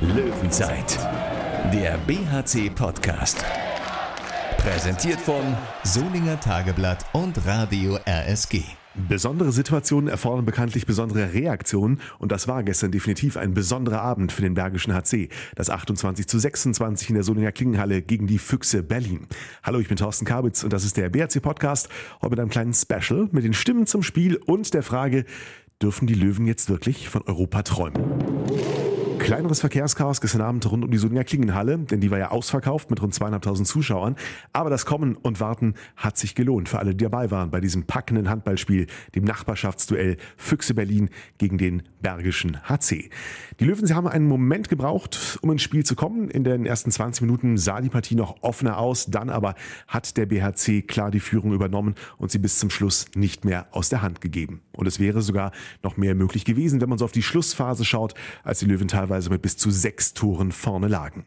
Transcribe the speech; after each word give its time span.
Löwenzeit, 0.00 0.98
der 1.72 1.96
BHC-Podcast. 2.06 3.44
Präsentiert 4.58 5.20
von 5.20 5.56
Solinger 5.84 6.40
Tageblatt 6.40 7.04
und 7.12 7.46
Radio 7.46 7.98
RSG. 8.04 8.62
Besondere 9.08 9.52
Situationen 9.52 10.08
erfordern 10.08 10.44
bekanntlich 10.44 10.86
besondere 10.86 11.32
Reaktionen 11.32 12.00
und 12.18 12.32
das 12.32 12.48
war 12.48 12.62
gestern 12.62 12.90
definitiv 12.90 13.36
ein 13.36 13.54
besonderer 13.54 14.02
Abend 14.02 14.32
für 14.32 14.42
den 14.42 14.54
Bergischen 14.54 14.92
HC. 14.92 15.28
Das 15.54 15.70
28 15.70 16.26
zu 16.26 16.38
26 16.38 17.08
in 17.10 17.14
der 17.14 17.24
Solinger 17.24 17.52
Klingenhalle 17.52 18.02
gegen 18.02 18.26
die 18.26 18.38
Füchse 18.38 18.82
Berlin. 18.82 19.28
Hallo, 19.62 19.78
ich 19.78 19.88
bin 19.88 19.96
Thorsten 19.96 20.26
Kabitz 20.26 20.64
und 20.64 20.72
das 20.72 20.84
ist 20.84 20.96
der 20.96 21.08
BHC 21.08 21.40
Podcast. 21.40 21.88
Heute 22.20 22.30
mit 22.30 22.40
einem 22.40 22.50
kleinen 22.50 22.74
Special 22.74 23.28
mit 23.30 23.44
den 23.44 23.54
Stimmen 23.54 23.86
zum 23.86 24.02
Spiel 24.02 24.36
und 24.36 24.74
der 24.74 24.82
Frage, 24.82 25.24
dürfen 25.80 26.06
die 26.06 26.14
Löwen 26.14 26.46
jetzt 26.46 26.68
wirklich 26.70 27.08
von 27.08 27.22
Europa 27.22 27.62
träumen? 27.62 28.91
Kleineres 29.22 29.60
Verkehrschaos 29.60 30.20
gestern 30.20 30.40
Abend 30.40 30.68
rund 30.68 30.84
um 30.84 30.90
die 30.90 30.98
Solinger 30.98 31.22
Klingenhalle, 31.22 31.78
denn 31.78 32.00
die 32.00 32.10
war 32.10 32.18
ja 32.18 32.32
ausverkauft 32.32 32.90
mit 32.90 33.00
rund 33.00 33.14
zweieinhalbtausend 33.14 33.68
Zuschauern. 33.68 34.16
Aber 34.52 34.68
das 34.68 34.84
Kommen 34.84 35.14
und 35.14 35.38
Warten 35.38 35.74
hat 35.96 36.18
sich 36.18 36.34
gelohnt 36.34 36.68
für 36.68 36.80
alle, 36.80 36.96
die 36.96 37.04
dabei 37.04 37.30
waren 37.30 37.52
bei 37.52 37.60
diesem 37.60 37.84
packenden 37.84 38.28
Handballspiel, 38.28 38.88
dem 39.14 39.22
Nachbarschaftsduell 39.22 40.16
Füchse 40.36 40.74
Berlin 40.74 41.08
gegen 41.38 41.56
den 41.56 41.84
Bergischen 42.00 42.68
HC. 42.68 43.10
Die 43.60 43.64
Löwen, 43.64 43.86
sie 43.86 43.94
haben 43.94 44.08
einen 44.08 44.26
Moment 44.26 44.68
gebraucht, 44.68 45.38
um 45.40 45.52
ins 45.52 45.62
Spiel 45.62 45.86
zu 45.86 45.94
kommen. 45.94 46.28
In 46.28 46.42
den 46.42 46.66
ersten 46.66 46.90
20 46.90 47.22
Minuten 47.22 47.58
sah 47.58 47.80
die 47.80 47.90
Partie 47.90 48.16
noch 48.16 48.42
offener 48.42 48.78
aus, 48.78 49.06
dann 49.06 49.30
aber 49.30 49.54
hat 49.86 50.16
der 50.16 50.26
BHC 50.26 50.82
klar 50.82 51.12
die 51.12 51.20
Führung 51.20 51.52
übernommen 51.52 51.94
und 52.18 52.32
sie 52.32 52.38
bis 52.38 52.58
zum 52.58 52.70
Schluss 52.70 53.06
nicht 53.14 53.44
mehr 53.44 53.68
aus 53.70 53.88
der 53.88 54.02
Hand 54.02 54.20
gegeben. 54.20 54.62
Und 54.72 54.88
es 54.88 54.98
wäre 54.98 55.22
sogar 55.22 55.52
noch 55.84 55.96
mehr 55.96 56.16
möglich 56.16 56.44
gewesen, 56.44 56.80
wenn 56.80 56.88
man 56.88 56.98
so 56.98 57.04
auf 57.04 57.12
die 57.12 57.22
Schlussphase 57.22 57.84
schaut, 57.84 58.14
als 58.42 58.58
die 58.58 58.66
Löwen 58.66 58.88
teilweise 58.88 59.11
teilweise 59.12 59.28
mit 59.28 59.42
bis 59.42 59.58
zu 59.58 59.70
sechs 59.70 60.14
Toren 60.14 60.52
vorne 60.52 60.88
lagen. 60.88 61.26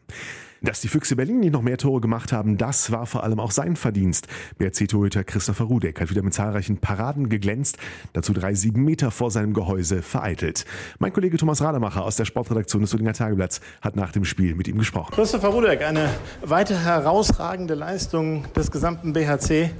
Dass 0.62 0.80
die 0.80 0.88
Füchse 0.88 1.16
Berlin 1.16 1.40
nicht 1.40 1.52
noch 1.52 1.60
mehr 1.60 1.76
Tore 1.76 2.00
gemacht 2.00 2.32
haben, 2.32 2.56
das 2.56 2.90
war 2.90 3.06
vor 3.06 3.24
allem 3.24 3.40
auch 3.40 3.50
sein 3.50 3.76
Verdienst. 3.76 4.26
BRC-Torhüter 4.58 5.22
Christopher 5.22 5.64
Rudek 5.64 6.00
hat 6.00 6.10
wieder 6.10 6.22
mit 6.22 6.32
zahlreichen 6.32 6.78
Paraden 6.78 7.28
geglänzt, 7.28 7.76
dazu 8.14 8.32
drei 8.32 8.54
sieben 8.54 8.82
Meter 8.84 9.10
vor 9.10 9.30
seinem 9.30 9.52
Gehäuse 9.52 10.00
vereitelt. 10.00 10.64
Mein 10.98 11.12
Kollege 11.12 11.36
Thomas 11.36 11.60
Rademacher 11.60 12.04
aus 12.04 12.16
der 12.16 12.24
Sportredaktion 12.24 12.80
des 12.82 12.90
Solinger 12.90 13.12
Tageblatts 13.12 13.60
hat 13.82 13.96
nach 13.96 14.12
dem 14.12 14.24
Spiel 14.24 14.54
mit 14.54 14.66
ihm 14.66 14.78
gesprochen. 14.78 15.12
Christopher 15.14 15.48
Rudek, 15.48 15.82
eine 15.82 16.08
weiter 16.42 16.78
herausragende 16.78 17.74
Leistung 17.74 18.44
des 18.54 18.70
gesamten 18.70 19.12
BHC. 19.12 19.70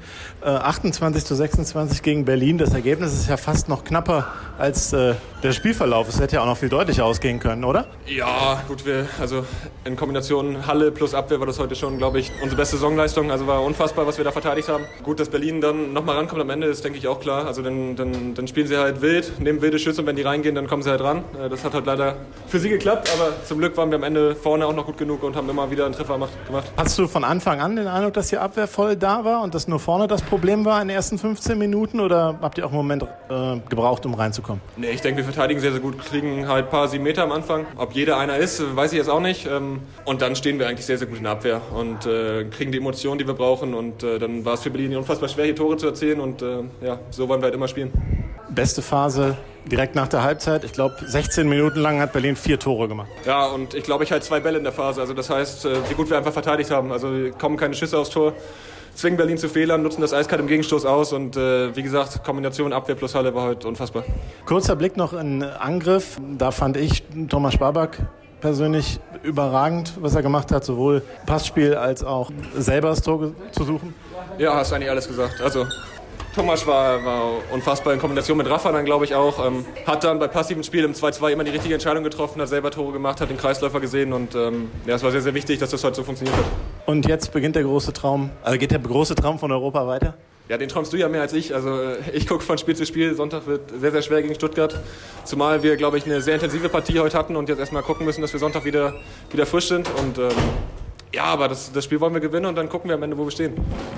Äh, 0.43 0.47
28 0.47 1.25
zu 1.25 1.35
26 1.35 2.03
gegen 2.03 2.25
Berlin. 2.27 2.59
Das 2.59 2.75
Ergebnis 2.75 3.15
ist 3.15 3.29
ja 3.29 3.39
fast 3.39 3.69
noch 3.69 3.85
knapper 3.85 4.27
als 4.59 4.93
äh, 4.93 5.15
der 5.43 5.53
Spielverlauf. 5.53 6.09
Es 6.09 6.21
hätte 6.21 6.37
ja 6.37 6.43
auch 6.43 6.47
noch 6.47 6.59
viel 6.59 6.69
deutlicher 6.69 7.05
ausgehen 7.05 7.39
können, 7.39 7.65
oder? 7.65 7.87
Ja, 8.07 8.63
gut, 8.69 8.85
wir, 8.85 9.07
also 9.21 9.45
in 9.85 9.97
Kombination 9.97 10.66
Halle 10.67 10.91
plus 10.91 11.15
Abwehr 11.15 11.41
war 11.41 11.47
das 11.47 11.59
heute 11.59 11.75
schon, 11.75 11.99
glaube 11.99 12.19
ich, 12.19 12.31
unsere 12.43 12.57
beste 12.57 12.77
Saisonleistung. 12.77 13.31
Also 13.31 13.47
war 13.47 13.63
unfassbar, 13.63 14.07
was 14.07 14.19
wir 14.19 14.25
da 14.25 14.33
verteidigt 14.33 14.69
haben. 14.69 14.85
Gut, 15.03 15.21
dass 15.21 15.29
Berlin 15.29 15.61
dann 15.61 15.93
nochmal 15.93 16.17
rankommt 16.17 16.41
am 16.41 16.51
Ende, 16.51 16.67
ist 16.67 16.85
denke 16.85 16.99
ich 16.99 17.09
auch 17.09 17.21
klar. 17.21 17.47
Also 17.47 17.63
dann, 17.63 17.97
dann, 17.97 18.35
dann 18.35 18.49
spielen 18.49 18.67
sie 18.67 18.77
halt 18.77 19.01
wild, 19.01 19.41
nehmen 19.41 19.63
wilde 19.63 19.79
Schüsse 19.79 20.01
und 20.01 20.07
wenn 20.07 20.17
die 20.17 20.23
reingehen, 20.23 20.55
dann 20.55 20.67
kommen 20.67 20.83
sie 20.83 20.91
halt 20.91 21.01
ran. 21.01 21.25
Äh, 21.41 21.49
das 21.49 21.65
hat 21.65 21.75
halt 21.75 21.87
leider 21.87 22.17
für 22.47 22.59
sie 22.59 22.69
geklappt, 22.69 23.11
aber 23.15 23.33
zum 23.45 23.59
Glück 23.59 23.77
waren 23.77 23.91
wir 23.91 23.97
am 23.97 24.05
Ende 24.05 24.35
vorne 24.35 24.67
auch 24.67 24.75
noch 24.75 24.87
gut 24.87 24.99
genug 24.99 25.23
und 25.23 25.37
haben 25.37 25.49
immer 25.49 25.71
wieder 25.71 25.85
einen 25.85 25.95
Treffer 25.95 26.15
gemacht. 26.15 26.65
Hast 26.77 26.99
du 26.99 27.07
von 27.07 27.25
Anfang 27.25 27.61
an 27.61 27.77
den 27.77 27.87
Eindruck, 27.87 28.15
dass 28.15 28.29
die 28.29 28.39
Abwehr 28.39 28.69
voll 28.69 28.97
da 28.97 29.25
war 29.25 29.43
und 29.43 29.55
dass 29.55 29.69
nur 29.69 29.81
vorne 29.81 30.07
das 30.07 30.23
Problem 30.23 30.65
war 30.65 30.81
in 30.83 30.89
den 30.89 30.97
ersten 30.97 31.19
15 31.19 31.59
Minuten 31.59 32.01
oder 32.01 32.39
habt 32.41 32.59
ihr 32.59 32.65
auch 32.65 32.71
einen 32.71 32.79
Moment 32.79 33.03
äh, 33.29 33.59
gebraucht, 33.69 34.07
um 34.07 34.15
reinzukommen? 34.15 34.61
Nee, 34.77 34.91
ich 34.91 35.01
denke, 35.01 35.19
wir 35.19 35.25
verteidigen 35.25 35.61
sehr, 35.61 35.73
sehr 35.73 35.81
gut, 35.81 35.99
kriegen 35.99 36.49
halt 36.49 36.67
ein 36.67 36.71
paar 36.71 36.89
sieben 36.89 37.05
Meter 37.05 37.23
am 37.23 37.33
Anfang. 37.33 37.67
Ob 37.77 37.93
jeder 37.93 38.19
einer 38.19 38.37
ist, 38.37 38.77
weiß 38.77 38.93
ich 38.93 38.99
jetzt 38.99 39.09
auch 39.09 39.21
nicht. 39.21 39.47
Ähm, 39.47 39.81
und 40.05 40.23
dann 40.23 40.37
stehen 40.37 40.56
wir 40.59 40.69
eigentlich 40.69 40.87
sehr, 40.87 40.99
sehr 40.99 41.07
gut 41.07 41.19
in 41.19 41.27
Abwehr 41.27 41.61
und 41.75 42.07
äh, 42.07 42.45
kriegen 42.45 42.73
die 42.73 42.79
Emotionen, 42.79 43.19
die 43.19 43.27
wir 43.27 43.35
brauchen. 43.35 43.75
Und 43.75 44.03
äh, 44.03 44.19
dann 44.19 44.45
war 44.45 44.55
es 44.55 44.63
für 44.63 44.71
Berlin 44.71 44.97
unfassbar 44.97 45.29
schwer, 45.29 45.45
hier 45.45 45.57
Tore 45.57 45.77
zu 45.77 45.87
erzielen. 45.87 46.21
Und 46.21 46.43
äh, 46.43 46.63
ja, 46.83 46.99
so 47.11 47.29
wollen 47.29 47.41
wir 47.41 47.47
halt 47.47 47.55
immer 47.55 47.69
spielen. 47.69 47.93
Beste 48.49 48.83
Phase 48.83 49.37
direkt 49.65 49.95
nach 49.95 50.09
der 50.09 50.23
Halbzeit. 50.23 50.65
Ich 50.65 50.73
glaube, 50.73 50.95
16 51.05 51.49
Minuten 51.49 51.81
lang 51.81 52.01
hat 52.01 52.13
Berlin 52.13 52.37
vier 52.37 52.59
Tore 52.59 52.89
gemacht. 52.89 53.09
Ja, 53.25 53.47
und 53.47 53.75
ich 53.75 53.85
glaube, 53.85 54.05
ich 54.05 54.13
halt 54.13 54.25
zwei 54.25 54.41
Bälle 54.41 54.59
in 54.59 54.65
der 54.65 54.73
Phase. 54.73 55.01
Also 55.01 55.15
das 55.15 55.29
heißt, 55.29 55.65
wie 55.65 55.95
gut 55.95 56.09
wir 56.09 56.17
einfach 56.17 56.33
verteidigt 56.33 56.71
haben. 56.71 56.93
Also 56.93 57.09
kommen 57.39 57.57
keine 57.57 57.75
Schüsse 57.75 57.99
aufs 57.99 58.11
Tor 58.11 58.35
zwingen 58.97 59.17
Berlin 59.17 59.39
zu 59.39 59.49
Fehlern, 59.49 59.83
nutzen 59.83 60.01
das 60.01 60.13
eiskalt 60.13 60.41
im 60.41 60.47
Gegenstoß 60.49 60.87
aus 60.87 61.13
und 61.13 61.37
äh, 61.37 61.75
wie 61.77 61.83
gesagt, 61.83 62.25
Kombination 62.25 62.73
Abwehr 62.73 62.95
plus 62.95 63.15
Halle 63.15 63.35
war 63.35 63.45
heute 63.45 63.69
unfassbar. 63.69 64.05
Kurzer 64.47 64.75
Blick 64.75 64.97
noch 64.97 65.13
in 65.13 65.43
Angriff. 65.43 66.19
Da 66.39 66.51
fand 66.51 66.77
ich 66.77 67.03
Thomas 67.29 67.55
Sparback 67.55 67.99
persönlich 68.47 69.01
überragend, 69.25 69.95
was 70.01 70.15
er 70.15 70.23
gemacht 70.23 70.53
hat, 70.53 70.65
sowohl 70.65 71.03
Passspiel 71.27 71.75
als 71.75 72.05
auch 72.05 72.31
selber 72.57 72.91
das 72.91 73.03
Tor 73.03 73.33
zu 73.51 73.65
suchen. 73.65 73.93
Ja, 74.39 74.55
hast 74.55 74.73
eigentlich 74.73 74.89
alles 74.89 75.09
gesagt. 75.09 75.41
Also 75.41 75.67
Thomas 76.33 76.65
war, 76.65 77.05
war 77.05 77.33
unfassbar 77.53 77.93
in 77.93 77.99
Kombination 77.99 78.39
mit 78.39 78.49
Rafa 78.49 78.71
dann, 78.71 78.85
glaube 78.85 79.05
ich, 79.05 79.17
auch. 79.17 79.45
Ähm, 79.45 79.65
hat 79.85 80.05
dann 80.05 80.21
bei 80.21 80.29
passivem 80.29 80.63
Spiel 80.63 80.85
im 80.85 80.93
2-2 80.93 81.31
immer 81.31 81.43
die 81.43 81.51
richtige 81.51 81.75
Entscheidung 81.75 82.05
getroffen, 82.05 82.41
hat 82.41 82.47
selber 82.47 82.71
Tore 82.71 82.93
gemacht, 82.93 83.21
hat 83.21 83.31
den 83.31 83.37
Kreisläufer 83.37 83.81
gesehen 83.81 84.13
und 84.13 84.37
ähm, 84.37 84.71
ja, 84.87 84.95
es 84.95 85.03
war 85.03 85.11
sehr, 85.11 85.23
sehr 85.23 85.35
wichtig, 85.35 85.59
dass 85.59 85.71
das 85.71 85.83
heute 85.83 85.97
so 85.97 86.05
funktioniert 86.05 86.37
hat. 86.37 86.45
Und 86.87 87.09
jetzt 87.09 87.33
beginnt 87.33 87.57
der 87.57 87.65
große 87.65 87.93
Traum, 87.93 88.31
also 88.45 88.59
geht 88.59 88.71
der 88.71 88.79
große 88.79 89.17
Traum 89.17 89.41
von 89.41 89.51
Europa 89.51 89.89
weiter? 89.89 90.15
Ja, 90.49 90.59
den 90.59 90.69
träumst 90.69 90.93
du 90.93 90.97
ja 90.97 91.09
mehr 91.09 91.23
als 91.23 91.33
ich. 91.33 91.55
Also 91.55 91.97
ich 92.13 92.27
gucke 92.29 92.45
von 92.45 92.57
Spiel 92.57 92.77
zu 92.77 92.87
Spiel. 92.87 93.15
Sonntag 93.15 93.47
wird 93.47 93.63
sehr, 93.81 93.91
sehr 93.91 94.03
schwer 94.03 94.23
gegen 94.23 94.35
Stuttgart. 94.35 94.79
Zumal 95.25 95.63
wir, 95.65 95.77
glaube 95.77 95.99
ich, 95.99 96.07
eine 96.07 96.21
sehr 96.21 96.35
intensive 96.35 96.69
Partie 96.69 97.01
heute 97.01 97.19
hatten 97.19 97.35
und 97.35 97.49
jetzt 97.49 97.59
erstmal 97.59 97.83
gucken 97.83 98.07
müssen, 98.07 98.23
dass 98.23 98.33
wir 98.33 98.39
Sonntag 98.39 98.65
wieder, 98.65 98.95
wieder 99.31 99.45
frisch 99.45 99.67
sind. 99.69 99.89
Und 99.99 100.19
ähm, 100.19 100.31
ja, 101.17 101.25
aber 101.25 101.49
das, 101.49 101.73
das 101.73 101.85
Spiel 101.85 101.99
wollen 102.01 102.13
wir 102.13 102.21
gewinnen 102.21 102.45
und 102.45 102.57
dann 102.57 102.69
gucken 102.69 102.91
wir 102.91 102.95
am 102.95 103.03
Ende, 103.03 103.17
wo 103.17 103.25
wir 103.25 103.31
stehen. 103.31 103.55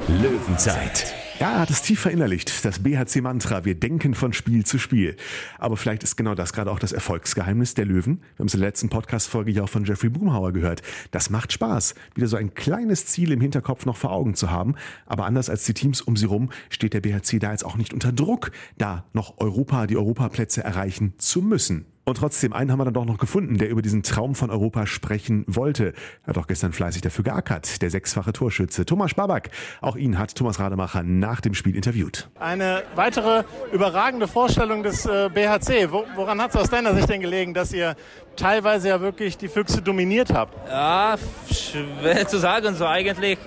Löwenzeit. 0.07 1.13
Ja, 1.41 1.53
er 1.53 1.61
hat 1.61 1.71
es 1.71 1.83
tief 1.83 2.01
verinnerlicht, 2.01 2.65
das 2.65 2.79
BHC-Mantra. 2.81 3.65
Wir 3.65 3.75
denken 3.75 4.15
von 4.15 4.33
Spiel 4.33 4.65
zu 4.65 4.79
Spiel. 4.79 5.17
Aber 5.59 5.77
vielleicht 5.77 6.05
ist 6.05 6.17
genau 6.17 6.37
das 6.37 6.53
gerade 6.53 6.71
auch 6.71 6.79
das 6.79 6.93
Erfolgsgeheimnis 6.93 7.75
der 7.75 7.87
Löwen. 7.87 8.21
Wir 8.21 8.39
haben 8.41 8.47
es 8.47 8.55
in 8.55 8.61
der 8.61 8.69
letzten 8.69 8.89
Podcast-Folge 8.89 9.51
ja 9.51 9.65
auch 9.65 9.69
von 9.69 9.85
Jeffrey 9.85 10.11
Boomhauer 10.11 10.53
gehört. 10.53 10.83
Das 11.11 11.29
macht 11.29 11.53
Spaß, 11.53 11.97
wieder 12.15 12.29
so 12.29 12.37
ein 12.37 12.55
kleines 12.55 13.07
Ziel 13.07 13.33
im 13.33 13.41
Hinterkopf 13.41 13.85
noch 13.85 13.97
vor 13.97 14.13
Augen 14.13 14.35
zu 14.35 14.53
haben. 14.53 14.77
Aber 15.07 15.27
anders 15.27 15.51
als 15.51 15.65
die 15.65 15.75
Teams 15.75 16.01
um 16.01 16.17
sie 16.17 16.27
rum 16.27 16.51
steht 16.71 16.95
der 16.95 17.01
BHC 17.01 17.41
da 17.41 17.51
jetzt 17.51 17.65
auch 17.65 17.77
nicht 17.77 17.93
unter 17.93 18.13
Druck, 18.13 18.53
da 18.77 19.05
noch 19.13 19.39
Europa, 19.39 19.89
die 19.89 19.97
Europaplätze 19.97 20.63
erreichen 20.63 21.15
zu 21.19 21.43
müssen. 21.43 21.87
Und 22.09 22.17
trotzdem, 22.17 22.55
einen 22.55 22.73
haben 22.73 22.79
wir 22.79 22.87
dann 22.87 22.95
doch 22.95 23.05
noch 23.05 23.19
gefunden, 23.19 23.59
der 23.59 23.69
über 23.69 23.83
diesen 23.83 24.03
Traum 24.03 24.35
von 24.35 24.51
Europa 24.51 24.87
sprechen 24.87 25.45
wollte. 25.47 25.93
Er 26.25 26.29
hat 26.29 26.39
auch 26.39 26.47
gestern 26.47 26.73
fleißig 26.73 27.03
dafür 27.03 27.23
geackert, 27.23 27.83
der 27.83 27.91
sechsfache 27.91 28.33
Torschütze 28.33 28.87
Thomas 28.87 29.13
Babak. 29.13 29.51
Auch 29.83 29.95
ihn 29.95 30.19
hat 30.19 30.35
Thomas 30.35 30.59
Rademacher 30.59 31.03
nach 31.03 31.43
dem 31.43 31.53
Spiel 31.53 31.77
interviewt. 31.77 32.31
Eine 32.41 32.83
weitere 32.95 33.45
überragende 33.73 34.27
Vorstellung 34.27 34.83
des 34.83 35.05
äh, 35.05 35.29
BHC. 35.29 35.91
woran 36.17 36.41
hat 36.41 36.55
es 36.55 36.57
aus 36.57 36.71
deiner 36.71 36.95
Sicht 36.95 37.11
denn 37.11 37.21
gelegen, 37.21 37.53
dass 37.53 37.75
ihr 37.75 37.95
teilweise 38.37 38.89
ja 38.89 39.03
wirklich 39.03 39.37
die 39.37 39.49
Füchse 39.49 39.83
dominiert 39.83 40.33
habt? 40.33 40.55
Ja, 40.67 41.17
schwer 41.51 42.27
zu 42.27 42.39
sagen, 42.39 42.75
so 42.75 42.87
eigentlich. 42.87 43.39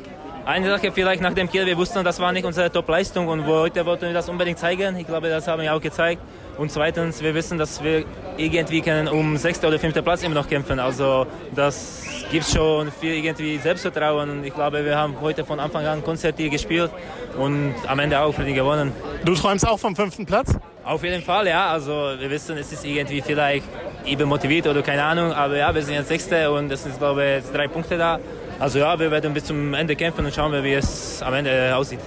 Eine 0.44 0.70
Sache 0.70 0.92
vielleicht 0.92 1.22
nach 1.22 1.34
dem 1.34 1.48
Kiel, 1.50 1.68
wir 1.68 1.78
wussten, 1.78 2.04
das 2.04 2.20
war 2.20 2.32
nicht 2.32 2.46
unsere 2.46 2.72
Top-Leistung 2.72 3.28
und 3.28 3.46
heute 3.46 3.86
wollten 3.86 4.08
wir 4.08 4.14
das 4.14 4.28
unbedingt 4.28 4.58
zeigen. 4.58 4.96
Ich 4.98 5.06
glaube, 5.06 5.30
das 5.30 5.48
haben 5.48 5.62
wir 5.62 5.74
auch 5.74 5.80
gezeigt. 5.80 6.20
Und 6.58 6.72
zweitens, 6.72 7.22
wir 7.22 7.36
wissen, 7.36 7.60
dass 7.60 7.84
wir 7.84 8.06
irgendwie 8.38 8.82
können 8.82 9.08
um 9.08 9.38
sechster 9.38 9.68
oder 9.68 9.78
fünfter 9.78 10.02
Platz 10.02 10.24
immer 10.24 10.34
noch 10.34 10.50
kämpfen. 10.50 10.80
Also 10.80 11.28
das 11.56 12.04
gibt 12.32 12.46
schon 12.46 12.92
viel 12.92 13.24
irgendwie 13.24 13.60
Selbstvertrauen 13.60 14.30
und 14.32 14.44
ich 14.44 14.54
glaube, 14.54 14.84
wir 14.84 14.98
haben 14.98 15.16
heute 15.22 15.46
von 15.46 15.60
Anfang 15.60 15.86
an 15.86 16.04
konzertiert 16.04 16.52
gespielt 16.52 16.90
und 17.38 17.76
am 17.88 18.00
Ende 18.00 18.20
auch 18.20 18.34
für 18.34 18.44
die 18.44 18.54
gewonnen. 18.54 18.92
Du 19.24 19.36
träumst 19.36 19.68
auch 19.68 19.80
vom 19.80 19.96
fünften 19.96 20.26
Platz? 20.26 20.56
Auf 20.84 21.04
jeden 21.04 21.22
Fall, 21.22 21.48
ja. 21.48 21.68
Also 21.68 21.92
wir 22.18 22.30
wissen, 22.32 22.58
es 22.58 22.74
ist 22.74 22.84
irgendwie 22.84 23.22
vielleicht 23.22 23.66
eben 24.06 24.28
motiviert 24.28 24.66
oder 24.66 24.82
keine 24.82 25.04
Ahnung, 25.04 25.32
aber 25.34 25.58
ja, 25.58 25.74
wir 25.74 25.84
sind 25.84 25.94
jetzt 25.94 26.08
Sechste 26.08 26.52
und 26.52 26.72
es 26.72 26.84
sind, 26.84 26.98
glaube 26.98 27.42
ich, 27.44 27.52
drei 27.52 27.68
Punkte 27.68 27.98
da. 27.98 28.20
Also 28.62 28.80
ja, 28.80 28.98
wir 28.98 29.12
werden 29.12 29.34
bis 29.34 29.46
zum 29.46 29.74
Ende 29.74 29.96
kämpfen 29.96 30.26
und 30.26 30.34
schauen, 30.34 30.64
wie 30.64 30.74
es 30.74 31.22
am 31.22 31.34
Ende 31.34 31.76
aussieht. 31.76 32.00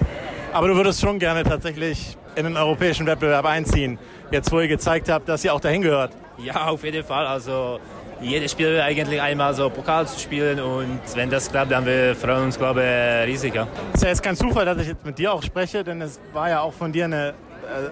Aber 0.53 0.69
du 0.69 0.77
würdest 0.77 1.01
schon 1.01 1.19
gerne 1.19 1.43
tatsächlich 1.43 2.17
in 2.37 2.45
den 2.45 2.57
europäischen 2.57 3.07
Wettbewerb 3.07 3.45
einziehen 3.45 3.99
jetzt 4.35 4.51
wo 4.53 4.61
ihr 4.61 4.69
gezeigt 4.69 5.09
habt, 5.09 5.29
dass 5.29 5.45
ihr 5.45 5.55
auch 5.55 5.61
dahin 5.61 5.83
gehört. 5.83 6.13
Ja, 6.39 6.67
auf 6.67 6.85
jeden 6.85 7.05
Fall. 7.05 7.27
Also 7.27 7.79
jedes 8.21 8.53
Spiel 8.53 8.81
eigentlich 8.81 9.21
einmal 9.21 9.55
so 9.55 9.71
Pokal 9.71 10.07
zu 10.07 10.19
spielen 10.19 10.61
und 10.61 11.01
wenn 11.15 11.31
das 11.31 11.51
klappt, 11.51 11.71
dann 11.71 11.87
wir 11.87 12.15
freuen 12.15 12.45
uns, 12.45 12.59
glaube 12.59 12.83
ich, 12.83 13.29
riesig. 13.29 13.55
Ja. 13.55 13.67
Es 13.93 13.97
ist 13.97 14.03
ja 14.03 14.09
jetzt 14.09 14.23
kein 14.23 14.37
Zufall, 14.37 14.65
dass 14.65 14.79
ich 14.79 14.89
jetzt 14.89 15.05
mit 15.05 15.19
dir 15.19 15.33
auch 15.33 15.43
spreche, 15.43 15.85
denn 15.85 16.01
es 16.03 16.21
war 16.33 16.49
ja 16.49 16.61
auch 16.61 16.73
von 16.73 16.93
dir 16.93 17.05
eine 17.05 17.29
äh, 17.29 17.33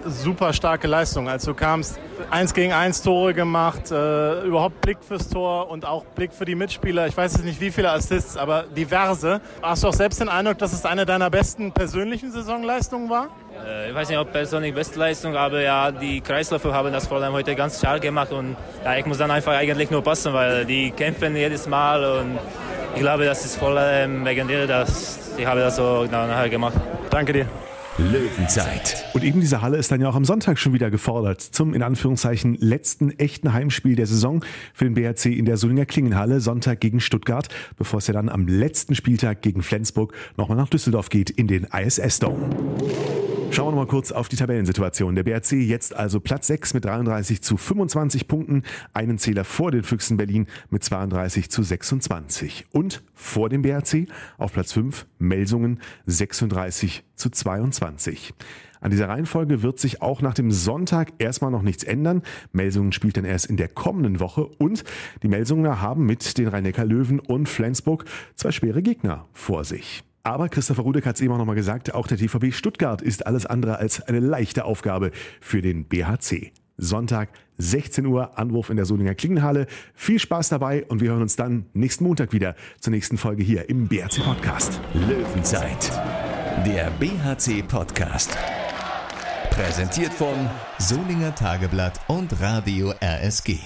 super 0.07 0.53
starke 0.53 0.87
Leistung. 0.87 1.29
Als 1.29 1.45
du 1.45 1.53
kamst, 1.53 1.99
eins 2.29 2.53
gegen 2.53 2.73
eins 2.73 3.01
Tore 3.01 3.33
gemacht, 3.33 3.91
äh, 3.91 4.41
überhaupt 4.41 4.81
Blick 4.81 4.97
fürs 5.05 5.29
Tor 5.29 5.69
und 5.69 5.85
auch 5.85 6.05
Blick 6.05 6.33
für 6.33 6.45
die 6.45 6.55
Mitspieler. 6.55 7.07
Ich 7.07 7.15
weiß 7.15 7.33
jetzt 7.33 7.45
nicht, 7.45 7.59
wie 7.59 7.71
viele 7.71 7.91
Assists, 7.91 8.37
aber 8.37 8.63
diverse. 8.63 9.41
Hast 9.61 9.83
du 9.83 9.87
auch 9.87 9.93
selbst 9.93 10.19
den 10.19 10.29
Eindruck, 10.29 10.57
dass 10.57 10.73
es 10.73 10.85
eine 10.85 11.05
deiner 11.05 11.29
besten 11.29 11.71
persönlichen 11.71 12.31
Saisonleistungen 12.31 13.09
war? 13.09 13.29
Äh, 13.65 13.89
ich 13.89 13.95
weiß 13.95 14.09
nicht, 14.09 14.19
ob 14.19 14.31
persönlich 14.31 14.73
Bestleistung, 14.73 15.35
aber 15.35 15.61
ja, 15.61 15.91
die 15.91 16.21
Kreisläufer 16.21 16.73
haben 16.73 16.91
das 16.91 17.07
vor 17.07 17.21
allem 17.21 17.33
heute 17.33 17.55
ganz 17.55 17.79
stark 17.79 18.01
gemacht 18.01 18.31
und 18.31 18.55
ja, 18.83 18.95
ich 18.97 19.05
muss 19.05 19.17
dann 19.17 19.31
einfach 19.31 19.53
eigentlich 19.53 19.91
nur 19.91 20.03
passen, 20.03 20.33
weil 20.33 20.65
die 20.65 20.91
kämpfen 20.91 21.35
jedes 21.35 21.67
Mal 21.67 22.03
und 22.03 22.39
ich 22.95 23.01
glaube, 23.01 23.25
das 23.25 23.43
ist 23.45 23.57
vor 23.57 23.69
allem 23.69 24.25
wegen 24.25 24.47
dir, 24.47 24.67
dass 24.67 25.19
ich 25.37 25.45
habe 25.45 25.61
das 25.61 25.75
so 25.75 26.05
nachher 26.05 26.49
gemacht. 26.49 26.75
Danke 27.09 27.33
dir. 27.33 27.47
Löwenzeit. 27.97 29.05
Und 29.13 29.23
eben 29.23 29.39
diese 29.39 29.61
Halle 29.61 29.77
ist 29.77 29.91
dann 29.91 30.01
ja 30.01 30.09
auch 30.09 30.15
am 30.15 30.25
Sonntag 30.25 30.57
schon 30.57 30.73
wieder 30.73 30.89
gefordert 30.89 31.41
zum 31.41 31.75
in 31.75 31.83
Anführungszeichen 31.83 32.55
letzten 32.59 33.11
echten 33.19 33.53
Heimspiel 33.53 33.95
der 33.95 34.07
Saison 34.07 34.43
für 34.73 34.85
den 34.85 34.95
BRC 34.95 35.27
in 35.27 35.45
der 35.45 35.57
Solinger 35.57 35.85
Klingenhalle 35.85 36.41
Sonntag 36.41 36.79
gegen 36.79 36.99
Stuttgart, 36.99 37.49
bevor 37.77 37.99
es 37.99 38.07
ja 38.07 38.13
dann 38.13 38.29
am 38.29 38.47
letzten 38.47 38.95
Spieltag 38.95 39.43
gegen 39.43 39.61
Flensburg 39.61 40.13
nochmal 40.37 40.57
nach 40.57 40.69
Düsseldorf 40.69 41.09
geht 41.09 41.29
in 41.29 41.47
den 41.47 41.65
ISS 41.65 42.17
Dome. 42.17 42.49
Schauen 43.53 43.67
wir 43.67 43.71
noch 43.73 43.85
mal 43.85 43.87
kurz 43.87 44.11
auf 44.11 44.29
die 44.29 44.35
Tabellensituation. 44.35 45.13
Der 45.13 45.21
BRC 45.21 45.51
jetzt 45.51 45.95
also 45.95 46.19
Platz 46.19 46.47
6 46.47 46.73
mit 46.73 46.85
33 46.85 47.43
zu 47.43 47.55
25 47.55 48.27
Punkten, 48.27 48.63
einen 48.93 49.19
Zähler 49.19 49.43
vor 49.43 49.69
den 49.69 49.83
Füchsen 49.83 50.17
Berlin 50.17 50.47
mit 50.71 50.83
32 50.83 51.51
zu 51.51 51.61
26. 51.61 52.65
Und 52.71 53.03
vor 53.13 53.49
dem 53.49 53.61
BRC 53.61 54.07
auf 54.39 54.53
Platz 54.53 54.73
5 54.73 55.05
Melsungen 55.19 55.81
36 56.07 57.03
zu 57.15 57.29
22. 57.29 58.33
An 58.81 58.89
dieser 58.89 59.07
Reihenfolge 59.07 59.61
wird 59.61 59.77
sich 59.77 60.01
auch 60.01 60.23
nach 60.23 60.33
dem 60.33 60.51
Sonntag 60.51 61.13
erstmal 61.19 61.51
noch 61.51 61.61
nichts 61.61 61.83
ändern. 61.83 62.23
Melsungen 62.53 62.91
spielt 62.91 63.17
dann 63.17 63.23
erst 63.23 63.45
in 63.45 63.57
der 63.57 63.67
kommenden 63.67 64.19
Woche 64.19 64.47
und 64.47 64.83
die 65.21 65.27
Melsunger 65.27 65.79
haben 65.79 66.07
mit 66.07 66.39
den 66.39 66.47
Rhein-Neckar-Löwen 66.47 67.19
und 67.19 67.47
Flensburg 67.47 68.05
zwei 68.35 68.49
schwere 68.49 68.81
Gegner 68.81 69.27
vor 69.31 69.63
sich. 69.63 70.03
Aber 70.25 70.47
Christopher 70.47 70.83
Rudek 70.83 71.05
hat 71.05 71.15
es 71.15 71.21
eben 71.21 71.33
auch 71.33 71.37
nochmal 71.37 71.55
gesagt, 71.55 71.93
auch 71.93 72.07
der 72.07 72.17
TVB 72.17 72.53
Stuttgart 72.53 73.01
ist 73.01 73.27
alles 73.27 73.45
andere 73.45 73.77
als 73.77 74.01
eine 74.01 74.19
leichte 74.19 74.63
Aufgabe 74.63 75.11
für 75.41 75.61
den 75.61 75.83
BHC. 75.85 76.53
Sonntag, 76.77 77.29
16 77.57 78.05
Uhr, 78.05 78.37
Anwurf 78.39 78.69
in 78.69 78.77
der 78.77 78.85
Solinger 78.85 79.15
Klingenhalle. 79.15 79.67
Viel 79.93 80.19
Spaß 80.19 80.47
dabei 80.47 80.85
und 80.85 81.01
wir 81.01 81.11
hören 81.11 81.21
uns 81.21 81.35
dann 81.35 81.65
nächsten 81.73 82.05
Montag 82.05 82.31
wieder 82.31 82.55
zur 82.79 82.91
nächsten 82.91 83.17
Folge 83.17 83.43
hier 83.43 83.69
im 83.69 83.89
BHC 83.89 84.21
Podcast. 84.23 84.79
Löwenzeit. 84.93 85.91
Der 86.65 86.89
BHC 86.99 87.61
Podcast. 87.61 88.35
Präsentiert 89.49 90.13
von 90.13 90.49
Solinger 90.79 91.35
Tageblatt 91.35 91.99
und 92.07 92.39
Radio 92.41 92.93
RSG. 93.03 93.59